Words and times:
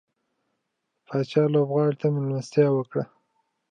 پاچا 1.07 1.43
لوبغاړو 1.53 1.99
ته 2.01 2.07
ملستيا 2.13 2.67
وکړه. 2.73 3.03